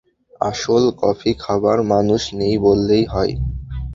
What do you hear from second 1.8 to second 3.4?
মানুষ নেই বললেই হয়।